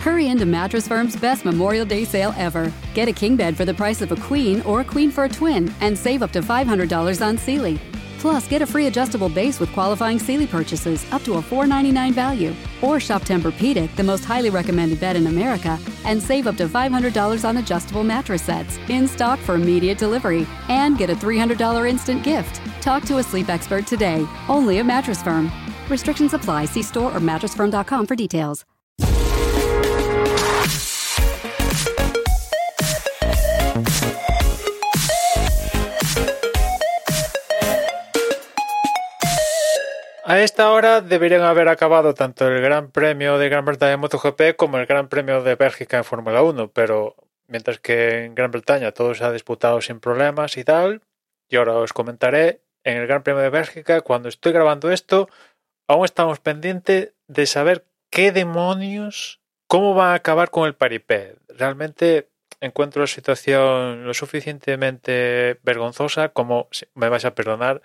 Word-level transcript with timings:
Hurry 0.00 0.28
into 0.28 0.46
Mattress 0.46 0.88
Firm's 0.88 1.14
best 1.14 1.44
Memorial 1.44 1.84
Day 1.84 2.06
sale 2.06 2.32
ever. 2.38 2.72
Get 2.94 3.06
a 3.08 3.12
king 3.12 3.36
bed 3.36 3.54
for 3.54 3.66
the 3.66 3.74
price 3.74 4.00
of 4.00 4.10
a 4.10 4.16
queen 4.16 4.62
or 4.62 4.80
a 4.80 4.84
queen 4.84 5.10
for 5.10 5.24
a 5.24 5.28
twin 5.28 5.70
and 5.82 5.96
save 5.96 6.22
up 6.22 6.30
to 6.32 6.40
$500 6.40 7.26
on 7.26 7.36
Sealy. 7.36 7.78
Plus, 8.18 8.48
get 8.48 8.62
a 8.62 8.66
free 8.66 8.86
adjustable 8.86 9.28
base 9.28 9.60
with 9.60 9.70
qualifying 9.74 10.18
Sealy 10.18 10.46
purchases 10.46 11.04
up 11.12 11.22
to 11.24 11.34
a 11.34 11.42
499 11.42 12.14
value. 12.14 12.54
Or 12.80 12.98
shop 12.98 13.22
Tempur-Pedic, 13.22 13.94
the 13.94 14.02
most 14.02 14.24
highly 14.24 14.48
recommended 14.48 15.00
bed 15.00 15.16
in 15.16 15.26
America, 15.26 15.78
and 16.06 16.22
save 16.22 16.46
up 16.46 16.56
to 16.56 16.66
$500 16.66 17.46
on 17.46 17.58
adjustable 17.58 18.04
mattress 18.04 18.42
sets 18.42 18.78
in 18.88 19.06
stock 19.06 19.38
for 19.38 19.54
immediate 19.54 19.98
delivery. 19.98 20.46
And 20.68 20.96
get 20.96 21.10
a 21.10 21.14
$300 21.14 21.88
instant 21.88 22.22
gift. 22.22 22.62
Talk 22.80 23.04
to 23.04 23.18
a 23.18 23.22
sleep 23.22 23.50
expert 23.50 23.86
today, 23.86 24.26
only 24.48 24.78
at 24.78 24.86
Mattress 24.86 25.22
Firm. 25.22 25.52
Restrictions 25.90 26.32
apply. 26.32 26.66
See 26.66 26.82
store 26.82 27.14
or 27.14 27.20
mattressfirm.com 27.20 28.06
for 28.06 28.16
details. 28.16 28.64
A 40.30 40.38
esta 40.42 40.70
hora 40.70 41.00
deberían 41.00 41.42
haber 41.42 41.66
acabado 41.66 42.14
tanto 42.14 42.46
el 42.46 42.62
Gran 42.62 42.92
Premio 42.92 43.36
de 43.36 43.48
Gran 43.48 43.64
Bretaña 43.64 43.94
en 43.94 44.00
MotoGP 44.00 44.54
como 44.54 44.78
el 44.78 44.86
Gran 44.86 45.08
Premio 45.08 45.42
de 45.42 45.56
Bélgica 45.56 45.96
en 45.96 46.04
Fórmula 46.04 46.40
1, 46.44 46.70
pero 46.70 47.16
mientras 47.48 47.80
que 47.80 48.26
en 48.26 48.36
Gran 48.36 48.52
Bretaña 48.52 48.92
todo 48.92 49.12
se 49.16 49.24
ha 49.24 49.32
disputado 49.32 49.80
sin 49.80 49.98
problemas 49.98 50.56
y 50.56 50.62
tal, 50.62 51.02
y 51.48 51.56
ahora 51.56 51.74
os 51.74 51.92
comentaré, 51.92 52.62
en 52.84 52.98
el 52.98 53.08
Gran 53.08 53.24
Premio 53.24 53.42
de 53.42 53.50
Bélgica, 53.50 54.02
cuando 54.02 54.28
estoy 54.28 54.52
grabando 54.52 54.92
esto, 54.92 55.28
aún 55.88 56.04
estamos 56.04 56.38
pendientes 56.38 57.12
de 57.26 57.46
saber 57.46 57.84
qué 58.08 58.30
demonios, 58.30 59.40
cómo 59.66 59.96
va 59.96 60.12
a 60.12 60.14
acabar 60.14 60.50
con 60.50 60.68
el 60.68 60.76
paripé. 60.76 61.38
Realmente 61.48 62.28
encuentro 62.60 63.02
la 63.02 63.08
situación 63.08 64.04
lo 64.04 64.14
suficientemente 64.14 65.58
vergonzosa 65.64 66.28
como, 66.28 66.68
me 66.94 67.08
vais 67.08 67.24
a 67.24 67.34
perdonar, 67.34 67.82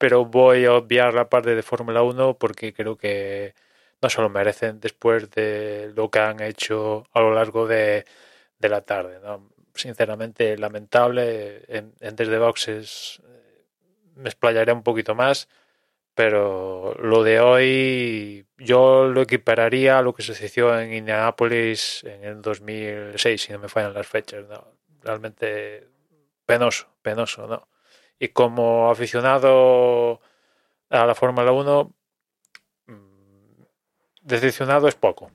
pero 0.00 0.24
voy 0.24 0.64
a 0.64 0.74
obviar 0.74 1.12
la 1.12 1.28
parte 1.28 1.54
de 1.54 1.62
Fórmula 1.62 2.02
1 2.02 2.38
porque 2.38 2.72
creo 2.72 2.96
que 2.96 3.54
no 4.00 4.08
se 4.08 4.22
lo 4.22 4.30
merecen 4.30 4.80
después 4.80 5.30
de 5.30 5.92
lo 5.94 6.10
que 6.10 6.20
han 6.20 6.40
hecho 6.40 7.04
a 7.12 7.20
lo 7.20 7.34
largo 7.34 7.66
de, 7.66 8.06
la 8.60 8.80
tarde. 8.82 9.20
Sinceramente, 9.74 10.56
lamentable. 10.56 11.64
En, 11.68 11.94
Desde 12.16 12.38
Boxes 12.38 13.20
eh, 13.26 13.64
me 14.16 14.30
explayaré 14.30 14.72
un 14.72 14.82
poquito 14.82 15.14
más, 15.14 15.48
pero 16.14 16.94
lo 16.98 17.22
de 17.22 17.40
hoy 17.40 18.46
yo 18.58 19.06
lo 19.08 19.22
equipararía 19.22 19.98
a 19.98 20.02
lo 20.02 20.14
que 20.14 20.22
sucedió 20.22 20.78
en 20.80 20.94
Indianapolis 20.94 22.04
en 22.04 22.24
el 22.24 22.42
2006, 22.42 23.42
si 23.42 23.52
no 23.52 23.58
me 23.60 23.68
fallan 23.68 23.94
las 23.94 24.06
fechas. 24.06 24.46
Realmente 25.02 25.88
penoso, 26.46 26.88
penoso, 27.02 27.46
¿no? 27.46 27.69
Y 28.20 28.28
como 28.28 28.90
aficionado 28.90 30.20
a 30.90 31.06
la 31.06 31.14
Fórmula 31.14 31.50
1, 31.50 31.92
mm, 32.86 33.62
decepcionado 34.22 34.86
es 34.86 34.94
poco. 34.94 35.32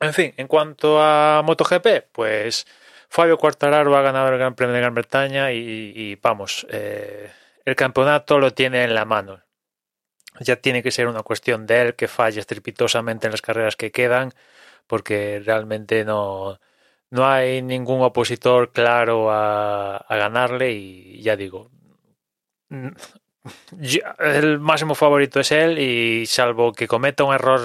En 0.00 0.14
fin, 0.14 0.34
en 0.36 0.48
cuanto 0.48 1.00
a 1.00 1.42
MotoGP, 1.44 2.10
pues 2.10 2.66
Fabio 3.08 3.36
Quartararo 3.38 3.94
ha 3.96 4.02
ganado 4.02 4.30
el 4.30 4.38
Gran 4.38 4.54
Premio 4.54 4.74
de 4.74 4.80
Gran 4.80 4.94
Bretaña 4.94 5.52
y, 5.52 6.18
vamos, 6.22 6.66
eh, 6.70 7.30
el 7.64 7.76
campeonato 7.76 8.38
lo 8.38 8.54
tiene 8.54 8.84
en 8.84 8.94
la 8.94 9.04
mano. 9.04 9.42
Ya 10.40 10.56
tiene 10.56 10.82
que 10.82 10.90
ser 10.90 11.06
una 11.08 11.22
cuestión 11.22 11.66
de 11.66 11.82
él 11.82 11.94
que 11.94 12.08
falle 12.08 12.40
estrepitosamente 12.40 13.26
en 13.26 13.32
las 13.32 13.42
carreras 13.42 13.76
que 13.76 13.92
quedan, 13.92 14.32
porque 14.86 15.42
realmente 15.44 16.04
no, 16.04 16.58
no 17.10 17.26
hay 17.26 17.62
ningún 17.62 18.02
opositor 18.02 18.72
claro 18.72 19.30
a, 19.30 19.98
a 19.98 20.16
ganarle 20.16 20.72
y 20.72 21.22
ya 21.22 21.36
digo, 21.36 21.70
el 24.18 24.58
máximo 24.60 24.94
favorito 24.94 25.40
es 25.40 25.52
él 25.52 25.78
y 25.78 26.26
salvo 26.26 26.72
que 26.72 26.88
cometa 26.88 27.24
un 27.24 27.34
error, 27.34 27.60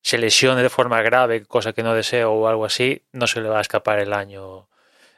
se 0.00 0.18
lesione 0.18 0.62
de 0.62 0.70
forma 0.70 1.02
grave, 1.02 1.44
cosa 1.46 1.72
que 1.72 1.82
no 1.82 1.94
deseo 1.94 2.32
o 2.32 2.48
algo 2.48 2.64
así, 2.64 3.02
no 3.12 3.26
se 3.26 3.40
le 3.40 3.48
va 3.48 3.58
a 3.58 3.62
escapar 3.62 3.98
el 3.98 4.12
año, 4.12 4.68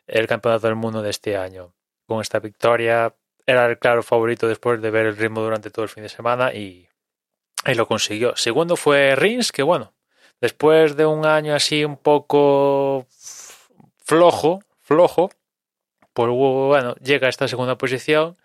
el 0.06 0.26
campeonato 0.26 0.66
del 0.66 0.76
mundo 0.76 1.02
de 1.02 1.10
este 1.10 1.36
año. 1.36 1.74
Con 2.06 2.20
esta 2.20 2.38
victoria 2.38 3.14
era 3.46 3.66
el 3.66 3.78
claro 3.78 4.02
favorito 4.02 4.48
después 4.48 4.80
de 4.80 4.90
ver 4.90 5.06
el 5.06 5.16
ritmo 5.16 5.40
durante 5.40 5.70
todo 5.70 5.84
el 5.84 5.88
fin 5.88 6.02
de 6.02 6.08
semana 6.08 6.52
y, 6.52 6.88
y 7.66 7.74
lo 7.74 7.86
consiguió. 7.86 8.36
Segundo 8.36 8.76
fue 8.76 9.14
Rins, 9.16 9.52
que 9.52 9.62
bueno, 9.62 9.94
después 10.40 10.96
de 10.96 11.06
un 11.06 11.26
año 11.26 11.54
así 11.54 11.84
un 11.84 11.96
poco 11.96 13.06
flojo, 14.04 14.62
flojo, 14.80 15.30
pues 16.12 16.28
bueno, 16.30 16.94
llega 16.96 17.26
a 17.26 17.30
esta 17.30 17.48
segunda 17.48 17.76
posición 17.76 18.36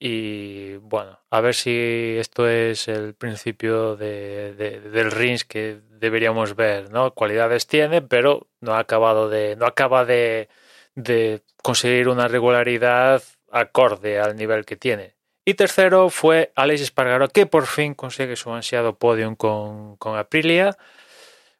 y 0.00 0.76
bueno, 0.76 1.18
a 1.30 1.40
ver 1.40 1.54
si 1.54 2.16
esto 2.18 2.48
es 2.48 2.86
el 2.86 3.14
principio 3.14 3.96
de, 3.96 4.54
del 4.54 5.10
Rins 5.10 5.44
que 5.44 5.80
deberíamos 5.90 6.54
ver, 6.54 6.90
¿no? 6.92 7.12
Cualidades 7.12 7.66
tiene, 7.66 8.00
pero 8.00 8.46
no 8.60 8.74
ha 8.74 8.78
acabado 8.78 9.28
de, 9.28 9.56
no 9.56 9.66
acaba 9.66 10.04
de, 10.04 10.48
de 10.94 11.42
conseguir 11.62 12.08
una 12.08 12.28
regularidad 12.28 13.22
acorde 13.50 14.20
al 14.20 14.36
nivel 14.36 14.64
que 14.64 14.76
tiene. 14.76 15.16
Y 15.44 15.54
tercero 15.54 16.10
fue 16.10 16.52
Alex 16.54 16.82
Espargaro, 16.82 17.28
que 17.28 17.46
por 17.46 17.66
fin 17.66 17.94
consigue 17.94 18.36
su 18.36 18.52
ansiado 18.52 18.98
podium 18.98 19.34
con, 19.34 19.96
con 19.96 20.16
Aprilia, 20.16 20.76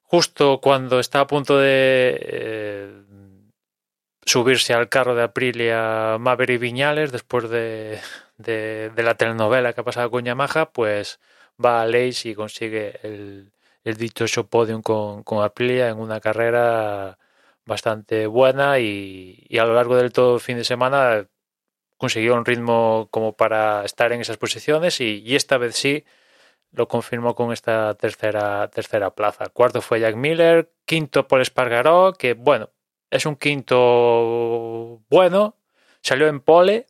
justo 0.02 0.60
cuando 0.60 1.00
está 1.00 1.20
a 1.20 1.26
punto 1.26 1.58
de 1.58 2.18
eh, 2.20 3.02
subirse 4.28 4.74
al 4.74 4.88
carro 4.88 5.14
de 5.14 5.22
Aprilia 5.22 6.18
Maverick 6.20 6.60
Viñales 6.60 7.12
después 7.12 7.48
de, 7.48 7.98
de, 8.36 8.92
la 9.02 9.14
telenovela 9.16 9.72
que 9.72 9.80
ha 9.80 9.84
pasado 9.84 10.10
con 10.10 10.24
Yamaha, 10.24 10.70
pues 10.72 11.18
va 11.64 11.82
a 11.82 11.86
Leis 11.86 12.26
y 12.26 12.34
consigue 12.34 13.00
el, 13.02 13.52
el 13.84 13.96
dichoso 13.96 14.46
podium 14.48 14.82
con, 14.82 15.22
con, 15.24 15.42
Aprilia 15.42 15.88
en 15.88 15.98
una 15.98 16.20
carrera 16.20 17.18
bastante 17.64 18.26
buena 18.26 18.78
y, 18.80 19.46
a 19.58 19.64
lo 19.64 19.74
largo 19.74 19.96
del 19.96 20.12
todo 20.12 20.38
fin 20.38 20.58
de 20.58 20.64
semana 20.64 21.26
consiguió 21.96 22.34
un 22.34 22.44
ritmo 22.44 23.08
como 23.10 23.34
para 23.36 23.84
estar 23.84 24.12
en 24.12 24.20
esas 24.20 24.36
posiciones 24.38 25.00
y, 25.00 25.22
y 25.24 25.36
esta 25.36 25.58
vez 25.58 25.76
sí 25.76 26.04
lo 26.72 26.88
confirmó 26.88 27.34
con 27.34 27.52
esta 27.52 27.94
tercera, 27.94 28.68
tercera 28.70 29.14
plaza. 29.14 29.48
Cuarto 29.48 29.80
fue 29.82 30.00
Jack 30.00 30.16
Miller, 30.16 30.70
quinto 30.84 31.28
Paul 31.28 31.42
Espargaró, 31.42 32.12
que 32.12 32.34
bueno, 32.34 32.70
es 33.10 33.26
un 33.26 33.36
quinto 33.36 35.02
bueno, 35.08 35.56
salió 36.02 36.28
en 36.28 36.40
pole, 36.40 36.86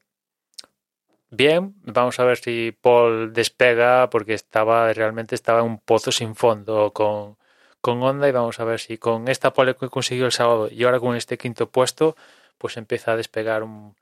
bien. 1.30 1.74
Vamos 1.84 2.18
a 2.20 2.24
ver 2.24 2.38
si 2.38 2.72
Paul 2.72 3.32
despega 3.32 4.10
porque 4.10 4.34
estaba 4.34 4.92
realmente 4.92 5.34
estaba 5.34 5.60
en 5.60 5.66
un 5.66 5.78
pozo 5.78 6.12
sin 6.12 6.34
fondo 6.34 6.92
con, 6.92 7.36
con 7.80 8.02
Honda 8.02 8.28
y 8.28 8.32
vamos 8.32 8.60
a 8.60 8.64
ver 8.64 8.80
si 8.80 8.98
con 8.98 9.28
esta 9.28 9.52
pole 9.52 9.76
que 9.76 9.88
consiguió 9.88 10.26
el 10.26 10.32
sábado 10.32 10.68
y 10.70 10.84
ahora 10.84 11.00
con 11.00 11.16
este 11.16 11.38
quinto 11.38 11.70
puesto 11.70 12.16
pues 12.58 12.76
empieza 12.76 13.12
a 13.12 13.16
despegar 13.16 13.62
un, 13.62 13.96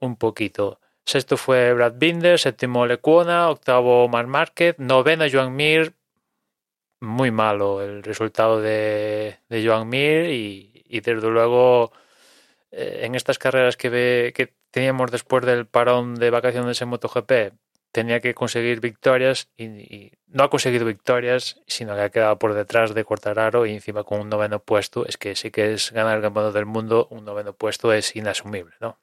un 0.00 0.16
poquito. 0.16 0.80
Sexto 1.04 1.36
fue 1.36 1.72
Brad 1.72 1.94
Binder, 1.96 2.38
séptimo 2.38 2.84
Lecuona, 2.86 3.48
octavo 3.48 4.08
Mark 4.08 4.28
Marquez, 4.28 4.76
noveno 4.78 5.24
Joan 5.30 5.54
Mir. 5.54 5.94
Muy 7.00 7.30
malo 7.30 7.82
el 7.82 8.02
resultado 8.02 8.60
de, 8.60 9.38
de 9.48 9.66
Joan 9.66 9.88
Mir 9.88 10.30
y, 10.30 10.75
y 10.88 11.00
desde 11.00 11.28
luego 11.28 11.92
eh, 12.70 13.00
en 13.02 13.14
estas 13.14 13.38
carreras 13.38 13.76
que, 13.76 13.88
ve, 13.88 14.32
que 14.34 14.54
teníamos 14.70 15.10
después 15.10 15.44
del 15.44 15.66
parón 15.66 16.16
de 16.16 16.30
vacaciones 16.30 16.80
en 16.82 16.88
MotoGP, 16.88 17.52
tenía 17.96 18.20
que 18.20 18.34
conseguir 18.34 18.80
victorias 18.80 19.48
y, 19.56 20.12
no 20.26 20.44
ha 20.44 20.50
conseguido 20.50 20.84
victorias, 20.84 21.62
sino 21.66 21.94
que 21.94 22.02
ha 22.02 22.10
quedado 22.10 22.38
por 22.38 22.52
detrás 22.52 22.92
de 22.92 23.04
Quartararo 23.04 23.64
y 23.64 23.72
encima 23.72 24.04
con 24.04 24.20
un 24.20 24.28
noveno 24.28 24.58
puesto. 24.58 25.06
Es 25.06 25.16
que 25.16 25.34
sí 25.34 25.50
que 25.50 25.72
es 25.72 25.92
ganar 25.92 26.16
el 26.16 26.22
campeonato 26.22 26.52
del 26.52 26.66
mundo, 26.66 27.08
un 27.10 27.24
noveno 27.24 27.54
puesto 27.54 27.94
es 27.94 28.14
inasumible, 28.14 28.74
¿no? 28.80 28.98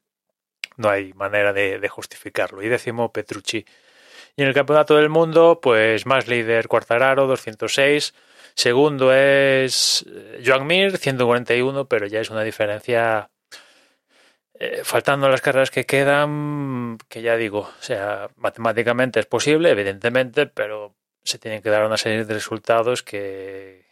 No 0.78 0.90
hay 0.90 1.12
manera 1.14 1.54
de, 1.54 1.88
justificarlo. 1.90 2.62
Y 2.62 2.70
décimo 2.70 3.12
Petrucci. 3.12 3.66
Y 4.36 4.42
en 4.42 4.48
el 4.48 4.54
campeonato 4.54 4.96
del 4.96 5.10
mundo, 5.10 5.60
pues 5.62 6.06
más 6.06 6.28
líder 6.28 6.68
Quartararo, 6.68 7.28
206. 7.28 8.14
Segundo 8.56 9.14
es 9.14 10.06
Joan 10.46 10.66
Mir, 10.68 10.98
141, 10.98 11.88
pero 11.88 12.08
ya 12.08 12.20
es 12.20 12.30
una 12.30 12.44
diferencia 12.44 13.30
eh, 14.60 14.82
faltando 14.84 15.28
las 15.30 15.42
carreras 15.42 15.72
que 15.72 15.86
quedan, 15.86 16.98
que 17.10 17.22
ya 17.22 17.36
digo, 17.36 17.60
o 17.62 17.82
sea, 17.82 18.30
matemáticamente 18.36 19.20
es 19.20 19.26
posible, 19.26 19.72
evidentemente, 19.72 20.46
pero 20.46 20.96
se 21.24 21.40
tienen 21.40 21.62
que 21.62 21.70
dar 21.70 21.86
una 21.86 21.98
serie 21.98 22.24
de 22.24 22.34
resultados 22.34 23.02
que, 23.04 23.86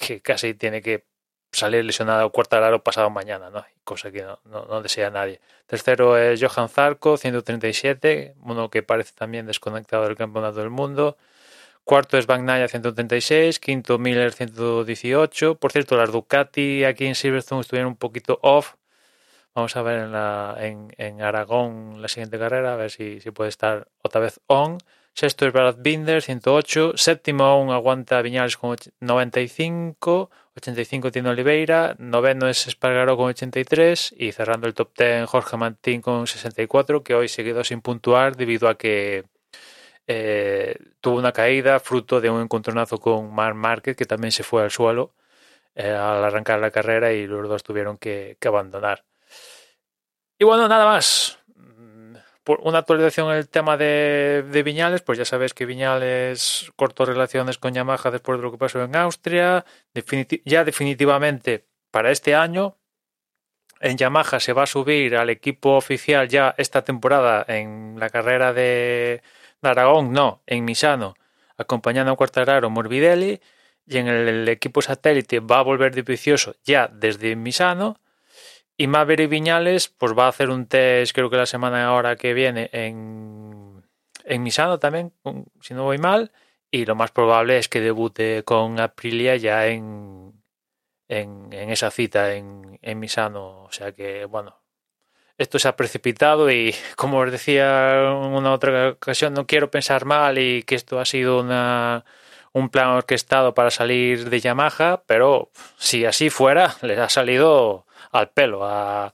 que, 0.00 0.20
casi 0.20 0.54
tiene 0.54 0.82
que 0.82 1.06
salir 1.52 1.84
lesionado 1.84 2.30
Cuartararo 2.32 2.82
pasado 2.82 3.10
mañana, 3.10 3.50
¿no? 3.50 3.64
cosa 3.84 4.10
que 4.10 4.22
no, 4.22 4.38
no, 4.44 4.82
desea 4.82 5.10
nadie. 5.10 5.40
Tercero 5.66 6.16
es 6.16 6.42
Johan 6.42 6.68
Zarco, 6.68 7.16
137, 7.16 8.34
uno 8.42 8.70
que 8.70 8.82
parece 8.82 9.12
también 9.14 9.46
desconectado 9.46 10.04
del 10.04 10.16
campeonato 10.16 10.60
del 10.60 10.70
mundo. 10.70 11.16
Cuarto 11.84 12.16
es 12.16 12.26
Bagnaia 12.26 12.68
136, 12.68 13.58
quinto 13.58 13.98
Miller 13.98 14.32
118. 14.32 15.56
Por 15.56 15.72
cierto, 15.72 15.96
las 15.96 16.12
Ducati 16.12 16.84
aquí 16.84 17.06
en 17.06 17.14
Silverstone 17.14 17.60
estuvieron 17.60 17.90
un 17.92 17.96
poquito 17.96 18.38
off. 18.42 18.74
Vamos 19.54 19.76
a 19.76 19.82
ver 19.82 19.98
en, 19.98 20.12
la, 20.12 20.56
en, 20.58 20.94
en 20.96 21.20
Aragón 21.20 22.00
la 22.00 22.08
siguiente 22.08 22.38
carrera, 22.38 22.72
a 22.72 22.76
ver 22.76 22.90
si, 22.90 23.20
si 23.20 23.30
puede 23.32 23.50
estar 23.50 23.88
otra 24.02 24.20
vez 24.20 24.40
on. 24.46 24.78
Sexto 25.14 25.46
es 25.46 25.52
Brad 25.52 25.76
Binder, 25.78 26.22
108. 26.22 26.92
Séptimo 26.96 27.44
aún 27.44 27.70
aguanta 27.70 28.22
Viñales 28.22 28.56
con 28.56 28.76
95. 29.00 30.30
85 30.56 31.10
tiene 31.10 31.30
Oliveira. 31.30 31.96
Noveno 31.98 32.48
es 32.48 32.66
Espargaró 32.66 33.16
con 33.16 33.26
83. 33.26 34.14
Y 34.16 34.32
cerrando 34.32 34.66
el 34.66 34.74
top 34.74 34.90
10 34.96 35.28
Jorge 35.28 35.56
Mantín 35.56 36.00
con 36.02 36.26
64, 36.26 37.02
que 37.02 37.14
hoy 37.14 37.28
se 37.28 37.44
quedó 37.44 37.64
sin 37.64 37.80
puntuar 37.80 38.36
debido 38.36 38.68
a 38.68 38.76
que 38.76 39.24
eh, 40.06 40.76
tuvo 41.00 41.18
una 41.18 41.32
caída 41.32 41.80
fruto 41.80 42.20
de 42.20 42.30
un 42.30 42.42
encontronazo 42.42 42.98
con 42.98 43.34
Mark 43.34 43.56
Marquez, 43.56 43.96
que 43.96 44.06
también 44.06 44.32
se 44.32 44.42
fue 44.42 44.62
al 44.62 44.70
suelo 44.70 45.14
eh, 45.74 45.90
al 45.90 46.24
arrancar 46.24 46.60
la 46.60 46.70
carrera 46.70 47.12
y 47.12 47.26
los 47.26 47.48
dos 47.48 47.62
tuvieron 47.62 47.98
que 47.98 48.36
abandonar. 48.44 49.04
Y 50.38 50.44
bueno, 50.44 50.68
nada 50.68 50.84
más 50.86 51.38
por 52.44 52.60
una 52.62 52.78
actualización 52.78 53.30
en 53.30 53.36
el 53.36 53.48
tema 53.48 53.76
de, 53.76 54.44
de, 54.50 54.62
Viñales, 54.62 55.02
pues 55.02 55.18
ya 55.18 55.24
sabéis 55.24 55.54
que 55.54 55.66
Viñales 55.66 56.70
cortó 56.76 57.04
relaciones 57.04 57.58
con 57.58 57.72
Yamaha 57.74 58.10
después 58.10 58.38
de 58.38 58.42
lo 58.42 58.50
que 58.50 58.58
pasó 58.58 58.82
en 58.82 58.96
Austria. 58.96 59.64
Ya 60.44 60.64
definitivamente 60.64 61.66
para 61.90 62.10
este 62.10 62.34
año 62.34 62.76
en 63.80 63.96
Yamaha 63.96 64.40
se 64.40 64.52
va 64.52 64.64
a 64.64 64.66
subir 64.66 65.16
al 65.16 65.30
equipo 65.30 65.76
oficial 65.76 66.28
ya 66.28 66.54
esta 66.58 66.82
temporada 66.82 67.44
en 67.48 67.96
la 67.98 68.10
carrera 68.10 68.52
de, 68.52 69.22
de 69.60 69.68
Aragón, 69.68 70.12
no, 70.12 70.42
en 70.46 70.64
Misano, 70.64 71.14
acompañando 71.56 72.12
a 72.12 72.16
Quartararo 72.16 72.70
Morbidelli. 72.70 73.40
Y 73.86 73.98
en 73.98 74.08
el, 74.08 74.28
el 74.28 74.48
equipo 74.48 74.82
satélite 74.82 75.40
va 75.40 75.58
a 75.58 75.62
volver 75.62 75.94
de 75.94 76.02
vicioso 76.02 76.54
ya 76.64 76.88
desde 76.88 77.34
Misano 77.36 77.98
y 78.76 78.86
Maverick 78.86 79.30
Viñales 79.30 79.88
pues 79.88 80.16
va 80.16 80.26
a 80.26 80.28
hacer 80.28 80.50
un 80.50 80.66
test 80.66 81.14
creo 81.14 81.30
que 81.30 81.36
la 81.36 81.46
semana 81.46 81.86
ahora 81.86 82.16
que 82.16 82.34
viene 82.34 82.70
en, 82.72 83.84
en 84.24 84.42
Misano 84.42 84.78
también, 84.78 85.12
si 85.60 85.74
no 85.74 85.84
voy 85.84 85.98
mal, 85.98 86.32
y 86.70 86.86
lo 86.86 86.94
más 86.94 87.10
probable 87.12 87.58
es 87.58 87.68
que 87.68 87.80
debute 87.80 88.44
con 88.44 88.80
Aprilia 88.80 89.36
ya 89.36 89.66
en, 89.66 90.42
en, 91.08 91.52
en 91.52 91.70
esa 91.70 91.90
cita 91.90 92.34
en, 92.34 92.78
en, 92.82 92.98
Misano. 92.98 93.64
O 93.64 93.72
sea 93.72 93.92
que, 93.92 94.24
bueno, 94.24 94.62
esto 95.38 95.58
se 95.58 95.68
ha 95.68 95.76
precipitado 95.76 96.50
y 96.50 96.74
como 96.96 97.18
os 97.18 97.30
decía 97.30 98.10
en 98.10 98.34
una 98.34 98.52
otra 98.52 98.90
ocasión, 98.90 99.34
no 99.34 99.46
quiero 99.46 99.70
pensar 99.70 100.06
mal 100.06 100.38
y 100.38 100.62
que 100.62 100.74
esto 100.74 100.98
ha 100.98 101.04
sido 101.04 101.40
una, 101.40 102.04
un 102.52 102.68
plan 102.68 102.88
orquestado 102.88 103.54
para 103.54 103.70
salir 103.70 104.28
de 104.28 104.40
Yamaha, 104.40 105.02
pero 105.06 105.50
si 105.78 106.04
así 106.04 106.30
fuera, 106.30 106.76
les 106.82 106.98
ha 106.98 107.08
salido 107.08 107.86
al 108.10 108.30
pelo, 108.30 108.64
a, 108.64 109.12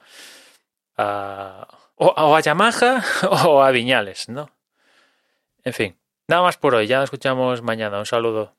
a, 0.96 1.68
o, 1.96 2.36
a 2.36 2.40
Yamaha 2.40 3.02
o 3.30 3.62
a 3.62 3.70
Viñales, 3.70 4.28
¿no? 4.28 4.50
En 5.64 5.72
fin, 5.72 5.98
nada 6.26 6.42
más 6.42 6.56
por 6.56 6.74
hoy, 6.74 6.86
ya 6.86 6.96
nos 6.96 7.04
escuchamos 7.04 7.62
mañana, 7.62 7.98
un 7.98 8.06
saludo. 8.06 8.57